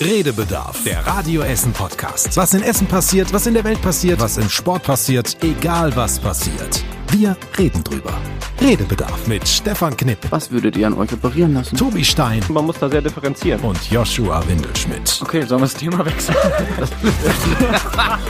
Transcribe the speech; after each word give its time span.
Redebedarf, 0.00 0.82
der 0.84 1.06
Radio 1.06 1.42
Essen 1.42 1.74
Podcast. 1.74 2.34
Was 2.34 2.54
in 2.54 2.62
Essen 2.62 2.86
passiert, 2.86 3.34
was 3.34 3.46
in 3.46 3.52
der 3.52 3.64
Welt 3.64 3.82
passiert, 3.82 4.18
was 4.18 4.38
im 4.38 4.48
Sport 4.48 4.82
passiert, 4.84 5.36
egal 5.42 5.94
was 5.94 6.18
passiert. 6.18 6.82
Wir 7.10 7.36
reden 7.58 7.84
drüber. 7.84 8.14
Redebedarf 8.62 9.26
mit 9.26 9.46
Stefan 9.46 9.94
Knipp, 9.94 10.18
Was 10.30 10.50
würdet 10.50 10.78
ihr 10.78 10.86
an 10.86 10.94
euch 10.94 11.12
operieren 11.12 11.52
lassen? 11.52 11.76
Tobi 11.76 12.02
Stein 12.02 12.42
Man 12.48 12.64
muss 12.64 12.78
da 12.78 12.88
sehr 12.88 13.02
differenzieren. 13.02 13.60
und 13.60 13.90
Joshua 13.90 14.42
Windelschmidt. 14.48 15.20
Okay, 15.22 15.42
sollen 15.42 15.60
wir 15.60 15.66
das 15.66 15.74
Thema 15.74 16.02
wechseln? 16.06 16.36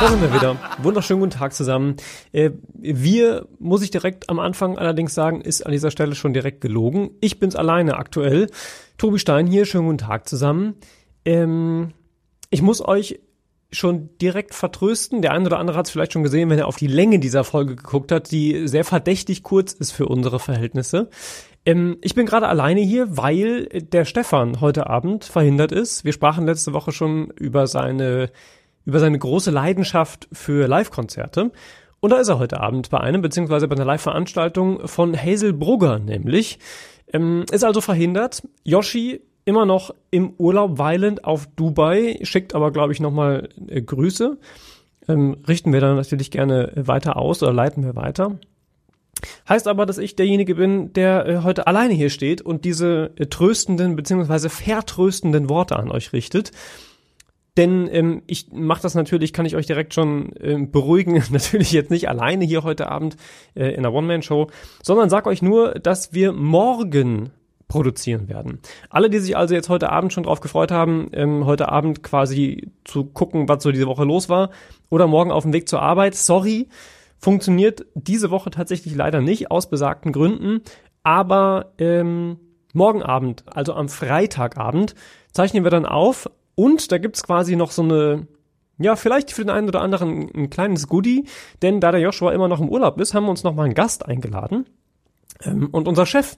Da 0.00 0.08
sind 0.08 0.20
wir 0.20 0.34
wieder. 0.34 0.56
Wunderschönen 0.82 1.20
guten 1.20 1.32
Tag 1.32 1.54
zusammen. 1.54 1.96
Äh, 2.32 2.50
wir, 2.74 3.46
muss 3.58 3.80
ich 3.82 3.90
direkt 3.90 4.28
am 4.28 4.38
Anfang 4.38 4.76
allerdings 4.76 5.14
sagen, 5.14 5.40
ist 5.40 5.64
an 5.64 5.72
dieser 5.72 5.90
Stelle 5.90 6.14
schon 6.14 6.34
direkt 6.34 6.60
gelogen. 6.60 7.12
Ich 7.22 7.38
bin's 7.38 7.56
alleine 7.56 7.96
aktuell. 7.96 8.50
Tobi 8.98 9.18
Stein 9.18 9.46
hier, 9.46 9.64
schönen 9.64 9.86
guten 9.86 9.98
Tag 9.98 10.28
zusammen. 10.28 10.74
Ähm, 11.24 11.92
ich 12.50 12.62
muss 12.62 12.86
euch 12.86 13.20
schon 13.74 14.10
direkt 14.18 14.54
vertrösten. 14.54 15.22
Der 15.22 15.32
eine 15.32 15.46
oder 15.46 15.58
andere 15.58 15.76
hat 15.76 15.86
es 15.86 15.92
vielleicht 15.92 16.12
schon 16.12 16.22
gesehen, 16.22 16.50
wenn 16.50 16.58
er 16.58 16.68
auf 16.68 16.76
die 16.76 16.86
Länge 16.86 17.18
dieser 17.18 17.44
Folge 17.44 17.76
geguckt 17.76 18.12
hat, 18.12 18.30
die 18.30 18.68
sehr 18.68 18.84
verdächtig 18.84 19.42
kurz 19.42 19.72
ist 19.72 19.92
für 19.92 20.06
unsere 20.06 20.38
Verhältnisse. 20.38 21.08
Ähm, 21.66 21.98
ich 22.00 22.14
bin 22.14 22.26
gerade 22.26 22.48
alleine 22.48 22.80
hier, 22.80 23.16
weil 23.16 23.66
der 23.66 24.04
Stefan 24.04 24.60
heute 24.60 24.88
Abend 24.88 25.24
verhindert 25.24 25.72
ist. 25.72 26.04
Wir 26.04 26.12
sprachen 26.12 26.46
letzte 26.46 26.72
Woche 26.72 26.92
schon 26.92 27.30
über 27.30 27.66
seine, 27.66 28.30
über 28.84 29.00
seine 29.00 29.18
große 29.18 29.50
Leidenschaft 29.50 30.28
für 30.32 30.68
Live-Konzerte. 30.68 31.52
Und 32.00 32.10
da 32.10 32.18
ist 32.18 32.28
er 32.28 32.38
heute 32.38 32.60
Abend 32.60 32.90
bei 32.90 33.00
einem, 33.00 33.22
beziehungsweise 33.22 33.66
bei 33.66 33.76
einer 33.76 33.86
Live-Veranstaltung 33.86 34.86
von 34.86 35.16
Hazel 35.16 35.54
Brugger 35.54 35.98
nämlich. 35.98 36.58
Ähm, 37.12 37.44
ist 37.50 37.64
also 37.64 37.80
verhindert. 37.80 38.42
Yoshi 38.62 39.22
immer 39.44 39.66
noch 39.66 39.94
im 40.10 40.34
Urlaub 40.38 40.78
weilend 40.78 41.24
auf 41.24 41.46
Dubai, 41.56 42.18
schickt 42.22 42.54
aber, 42.54 42.70
glaube 42.70 42.92
ich, 42.92 43.00
nochmal 43.00 43.48
äh, 43.68 43.82
Grüße. 43.82 44.38
Ähm, 45.08 45.36
richten 45.46 45.72
wir 45.72 45.80
dann 45.80 45.96
natürlich 45.96 46.30
gerne 46.30 46.72
weiter 46.76 47.16
aus 47.16 47.42
oder 47.42 47.52
leiten 47.52 47.84
wir 47.84 47.94
weiter. 47.94 48.38
Heißt 49.48 49.68
aber, 49.68 49.86
dass 49.86 49.98
ich 49.98 50.16
derjenige 50.16 50.54
bin, 50.54 50.92
der 50.92 51.26
äh, 51.26 51.38
heute 51.42 51.66
alleine 51.66 51.94
hier 51.94 52.10
steht 52.10 52.42
und 52.42 52.64
diese 52.64 53.12
äh, 53.16 53.26
tröstenden 53.26 53.96
beziehungsweise 53.96 54.48
vertröstenden 54.48 55.48
Worte 55.48 55.76
an 55.76 55.90
euch 55.90 56.12
richtet. 56.12 56.52
Denn 57.56 57.88
ähm, 57.92 58.22
ich 58.26 58.50
mache 58.52 58.82
das 58.82 58.94
natürlich, 58.94 59.32
kann 59.32 59.46
ich 59.46 59.54
euch 59.54 59.66
direkt 59.66 59.94
schon 59.94 60.32
ähm, 60.40 60.70
beruhigen, 60.70 61.22
natürlich 61.30 61.72
jetzt 61.72 61.90
nicht 61.90 62.08
alleine 62.08 62.44
hier 62.44 62.64
heute 62.64 62.88
Abend 62.88 63.16
äh, 63.54 63.68
in 63.68 63.78
einer 63.78 63.92
One-Man-Show, 63.92 64.48
sondern 64.82 65.10
sag 65.10 65.26
euch 65.26 65.42
nur, 65.42 65.74
dass 65.74 66.12
wir 66.12 66.32
morgen 66.32 67.30
produzieren 67.68 68.28
werden. 68.28 68.60
Alle, 68.90 69.10
die 69.10 69.18
sich 69.18 69.36
also 69.36 69.54
jetzt 69.54 69.68
heute 69.68 69.90
Abend 69.90 70.12
schon 70.12 70.24
drauf 70.24 70.40
gefreut 70.40 70.70
haben, 70.70 71.08
ähm, 71.12 71.46
heute 71.46 71.70
Abend 71.70 72.02
quasi 72.02 72.70
zu 72.84 73.04
gucken, 73.04 73.48
was 73.48 73.62
so 73.62 73.72
diese 73.72 73.86
Woche 73.86 74.04
los 74.04 74.28
war, 74.28 74.50
oder 74.90 75.06
morgen 75.06 75.30
auf 75.30 75.44
dem 75.44 75.52
Weg 75.52 75.68
zur 75.68 75.82
Arbeit, 75.82 76.14
sorry, 76.14 76.68
funktioniert 77.18 77.86
diese 77.94 78.30
Woche 78.30 78.50
tatsächlich 78.50 78.94
leider 78.94 79.20
nicht, 79.20 79.50
aus 79.50 79.70
besagten 79.70 80.12
Gründen, 80.12 80.60
aber 81.02 81.72
ähm, 81.78 82.38
morgen 82.72 83.02
Abend, 83.02 83.44
also 83.46 83.74
am 83.74 83.88
Freitagabend, 83.88 84.94
zeichnen 85.32 85.64
wir 85.64 85.70
dann 85.70 85.86
auf 85.86 86.30
und 86.54 86.92
da 86.92 86.98
gibt's 86.98 87.24
quasi 87.24 87.56
noch 87.56 87.70
so 87.70 87.82
eine 87.82 88.26
ja, 88.78 88.96
vielleicht 88.96 89.32
für 89.32 89.42
den 89.42 89.50
einen 89.50 89.68
oder 89.68 89.82
anderen 89.82 90.28
ein 90.34 90.50
kleines 90.50 90.88
Goodie, 90.88 91.26
denn 91.62 91.80
da 91.80 91.92
der 91.92 92.00
Joshua 92.00 92.32
immer 92.32 92.48
noch 92.48 92.60
im 92.60 92.68
Urlaub 92.68 93.00
ist, 93.00 93.14
haben 93.14 93.24
wir 93.24 93.30
uns 93.30 93.44
noch 93.44 93.54
mal 93.54 93.64
einen 93.64 93.74
Gast 93.74 94.04
eingeladen. 94.06 94.66
Ähm, 95.42 95.68
und 95.70 95.88
unser 95.88 96.06
Chef, 96.06 96.36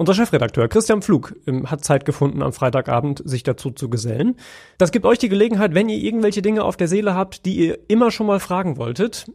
unser 0.00 0.14
Chefredakteur 0.14 0.66
Christian 0.68 1.02
Pflug 1.02 1.34
ähm, 1.46 1.70
hat 1.70 1.84
Zeit 1.84 2.06
gefunden, 2.06 2.42
am 2.42 2.54
Freitagabend 2.54 3.20
sich 3.26 3.42
dazu 3.42 3.70
zu 3.70 3.90
gesellen. 3.90 4.36
Das 4.78 4.92
gibt 4.92 5.04
euch 5.04 5.18
die 5.18 5.28
Gelegenheit, 5.28 5.74
wenn 5.74 5.90
ihr 5.90 5.98
irgendwelche 5.98 6.40
Dinge 6.40 6.64
auf 6.64 6.78
der 6.78 6.88
Seele 6.88 7.14
habt, 7.14 7.44
die 7.44 7.58
ihr 7.58 7.78
immer 7.88 8.10
schon 8.10 8.26
mal 8.26 8.40
fragen 8.40 8.78
wolltet, 8.78 9.30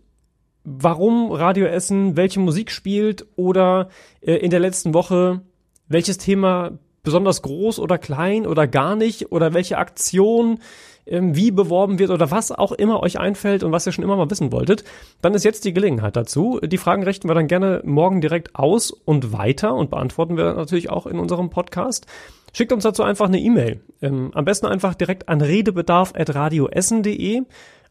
warum 0.63 1.31
Radio 1.31 1.67
Essen 1.67 2.17
welche 2.17 2.39
Musik 2.39 2.71
spielt 2.71 3.27
oder 3.35 3.89
äh, 4.21 4.37
in 4.37 4.49
der 4.49 4.59
letzten 4.59 4.95
Woche 4.95 5.41
welches 5.87 6.17
Thema 6.17 6.79
besonders 7.05 7.41
groß 7.41 7.79
oder 7.79 7.97
klein 7.97 8.45
oder 8.45 8.67
gar 8.67 8.97
nicht 8.97 9.31
oder 9.31 9.53
welche 9.53 9.77
Aktion 9.77 10.59
ähm, 11.05 11.35
wie 11.35 11.51
beworben 11.51 11.99
wird 11.99 12.09
oder 12.09 12.31
was 12.31 12.51
auch 12.51 12.71
immer 12.71 13.01
euch 13.01 13.19
einfällt 13.19 13.63
und 13.63 13.71
was 13.71 13.85
ihr 13.85 13.91
schon 13.91 14.03
immer 14.03 14.17
mal 14.17 14.29
wissen 14.29 14.51
wolltet, 14.51 14.83
dann 15.21 15.33
ist 15.33 15.45
jetzt 15.45 15.65
die 15.65 15.73
Gelegenheit 15.73 16.15
dazu. 16.15 16.59
Die 16.63 16.77
Fragen 16.77 17.03
richten 17.03 17.29
wir 17.29 17.35
dann 17.35 17.47
gerne 17.47 17.81
morgen 17.85 18.21
direkt 18.21 18.55
aus 18.55 18.91
und 18.91 19.31
weiter 19.31 19.75
und 19.75 19.91
beantworten 19.91 20.37
wir 20.37 20.53
natürlich 20.53 20.89
auch 20.89 21.05
in 21.05 21.19
unserem 21.19 21.49
Podcast. 21.49 22.07
Schickt 22.53 22.73
uns 22.73 22.83
dazu 22.83 23.03
einfach 23.03 23.27
eine 23.27 23.39
E-Mail. 23.39 23.81
Ähm, 24.01 24.31
am 24.33 24.45
besten 24.45 24.65
einfach 24.65 24.95
direkt 24.95 25.29
an 25.29 25.41
redebedarf.radioessen.de. 25.41 27.43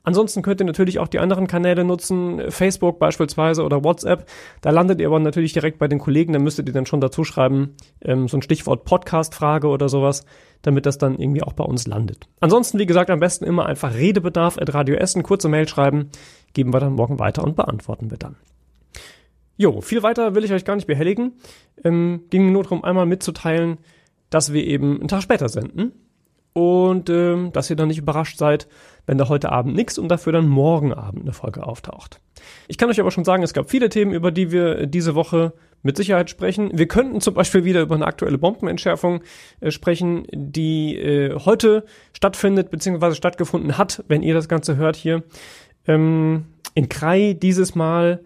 Ansonsten 0.05 0.43
könnt 0.43 0.61
ihr 0.61 0.67
natürlich 0.67 0.99
auch 0.99 1.09
die 1.09 1.19
anderen 1.19 1.47
Kanäle 1.47 1.83
nutzen, 1.83 2.51
Facebook 2.51 2.99
beispielsweise 2.99 3.65
oder 3.65 3.83
WhatsApp. 3.83 4.29
Da 4.61 4.71
landet 4.71 5.01
ihr 5.01 5.07
aber 5.07 5.19
natürlich 5.19 5.55
direkt 5.55 5.79
bei 5.79 5.89
den 5.89 5.99
Kollegen, 5.99 6.35
da 6.35 6.39
müsstet 6.39 6.69
ihr 6.69 6.75
dann 6.75 6.85
schon 6.85 7.01
dazu 7.01 7.25
schreiben, 7.25 7.75
ähm, 8.03 8.29
so 8.29 8.37
ein 8.37 8.43
Stichwort 8.43 8.85
Podcast-Frage 8.85 9.67
oder 9.67 9.89
sowas, 9.89 10.27
damit 10.61 10.85
das 10.85 10.99
dann 10.99 11.19
irgendwie 11.19 11.43
auch 11.43 11.55
bei 11.55 11.65
uns 11.65 11.87
landet. 11.87 12.29
Ansonsten, 12.41 12.79
wie 12.79 12.87
gesagt, 12.87 13.09
am 13.09 13.19
besten 13.19 13.47
immer 13.47 13.65
einfach 13.65 13.95
Redebedarf 13.95 14.59
at 14.59 14.75
Radio 14.75 14.95
Essen, 14.97 15.23
kurze 15.23 15.49
Mail 15.49 15.67
schreiben, 15.67 16.11
geben 16.53 16.75
wir 16.75 16.81
dann 16.81 16.93
morgen 16.93 17.19
weiter 17.19 17.43
und 17.43 17.57
beantworten 17.57 18.11
wir 18.11 18.19
dann. 18.19 18.37
Jo, 19.57 19.81
viel 19.81 20.03
weiter 20.03 20.35
will 20.35 20.45
ich 20.45 20.53
euch 20.53 20.67
gar 20.67 20.77
nicht 20.77 20.87
behelligen. 20.87 21.33
Ähm, 21.83 22.25
ging 22.29 22.53
nur 22.53 22.65
darum, 22.65 22.85
einmal 22.85 23.07
mitzuteilen, 23.07 23.79
dass 24.29 24.53
wir 24.53 24.65
eben 24.67 24.99
einen 24.99 25.09
Tag 25.09 25.23
später 25.23 25.49
senden 25.49 25.93
und 26.55 27.11
ähm, 27.11 27.53
dass 27.53 27.69
ihr 27.69 27.77
dann 27.77 27.89
nicht 27.89 27.99
überrascht 27.99 28.39
seid, 28.39 28.67
wenn 29.07 29.19
da 29.19 29.29
heute 29.29 29.53
Abend 29.53 29.75
nichts 29.75 29.99
und 29.99 30.09
dafür 30.09 30.33
dann 30.33 30.49
morgen 30.49 30.95
Abend 30.95 31.23
eine 31.23 31.33
Folge 31.33 31.67
auftaucht. 31.67 32.21
Ich 32.69 32.79
kann 32.79 32.89
euch 32.89 33.01
aber 33.01 33.11
schon 33.11 33.25
sagen, 33.25 33.43
es 33.43 33.53
gab 33.53 33.69
viele 33.69 33.89
Themen, 33.91 34.13
über 34.13 34.31
die 34.31 34.51
wir 34.51 34.87
diese 34.87 35.15
Woche 35.15 35.53
mit 35.83 35.97
Sicherheit 35.97 36.31
sprechen. 36.31 36.71
Wir 36.73 36.89
könnten 36.89 37.21
zum 37.21 37.35
Beispiel 37.35 37.65
wieder 37.65 37.83
über 37.83 37.95
eine 37.95 38.07
aktuelle 38.07 38.39
Bombenentschärfung 38.39 39.21
äh, 39.61 39.71
sprechen, 39.71 40.27
die 40.33 40.97
äh, 40.97 41.39
heute 41.45 41.85
stattfindet 42.13 42.71
bzw. 42.71 43.15
stattgefunden 43.15 43.77
hat, 43.77 44.03
wenn 44.09 44.23
ihr 44.23 44.35
das 44.35 44.49
Ganze 44.49 44.77
hört 44.77 44.97
hier. 44.97 45.23
Ähm, 45.87 46.47
in 46.75 46.89
Krai 46.89 47.35
dieses 47.35 47.75
Mal 47.75 48.21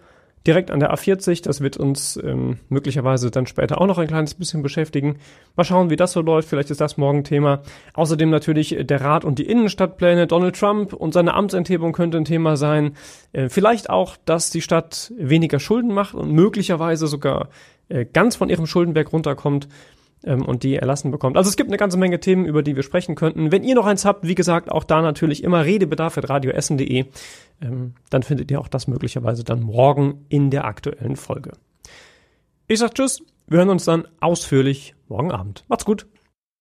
direkt 0.46 0.70
an 0.70 0.80
der 0.80 0.92
A40. 0.92 1.42
Das 1.42 1.60
wird 1.60 1.76
uns 1.76 2.18
ähm, 2.22 2.58
möglicherweise 2.68 3.30
dann 3.30 3.46
später 3.46 3.80
auch 3.80 3.86
noch 3.86 3.98
ein 3.98 4.06
kleines 4.06 4.34
bisschen 4.34 4.62
beschäftigen. 4.62 5.18
Mal 5.56 5.64
schauen, 5.64 5.90
wie 5.90 5.96
das 5.96 6.12
so 6.12 6.20
läuft. 6.20 6.48
Vielleicht 6.48 6.70
ist 6.70 6.80
das 6.80 6.96
morgen 6.96 7.24
Thema. 7.24 7.62
Außerdem 7.94 8.30
natürlich 8.30 8.76
der 8.80 9.00
Rat 9.00 9.24
und 9.24 9.38
die 9.38 9.46
Innenstadtpläne. 9.46 10.26
Donald 10.26 10.58
Trump 10.58 10.92
und 10.92 11.12
seine 11.12 11.34
Amtsenthebung 11.34 11.92
könnte 11.92 12.18
ein 12.18 12.24
Thema 12.24 12.56
sein. 12.56 12.94
Äh, 13.32 13.48
vielleicht 13.48 13.90
auch, 13.90 14.16
dass 14.24 14.50
die 14.50 14.62
Stadt 14.62 15.12
weniger 15.18 15.60
Schulden 15.60 15.92
macht 15.92 16.14
und 16.14 16.32
möglicherweise 16.32 17.06
sogar 17.06 17.48
äh, 17.88 18.04
ganz 18.04 18.36
von 18.36 18.48
ihrem 18.48 18.66
Schuldenberg 18.66 19.12
runterkommt 19.12 19.68
ähm, 20.24 20.44
und 20.44 20.62
die 20.62 20.76
erlassen 20.76 21.10
bekommt. 21.10 21.36
Also 21.36 21.48
es 21.48 21.56
gibt 21.56 21.70
eine 21.70 21.76
ganze 21.76 21.98
Menge 21.98 22.20
Themen, 22.20 22.44
über 22.44 22.62
die 22.62 22.76
wir 22.76 22.82
sprechen 22.82 23.14
könnten. 23.14 23.52
Wenn 23.52 23.64
ihr 23.64 23.74
noch 23.74 23.86
eins 23.86 24.04
habt, 24.04 24.26
wie 24.26 24.34
gesagt, 24.34 24.70
auch 24.70 24.84
da 24.84 25.02
natürlich 25.02 25.44
immer 25.44 25.64
redebedarf.radioessen.de. 25.64 27.06
Ähm, 27.60 27.94
dann 28.10 28.22
findet 28.22 28.50
ihr 28.50 28.60
auch 28.60 28.68
das 28.68 28.86
möglicherweise 28.86 29.44
dann 29.44 29.62
morgen 29.62 30.24
in 30.28 30.50
der 30.50 30.64
aktuellen 30.64 31.16
Folge. 31.16 31.52
Ich 32.66 32.78
sag 32.78 32.94
Tschüss, 32.94 33.22
wir 33.46 33.58
hören 33.58 33.70
uns 33.70 33.84
dann 33.84 34.06
ausführlich 34.20 34.94
morgen 35.08 35.32
Abend. 35.32 35.64
Macht's 35.68 35.84
gut. 35.84 36.06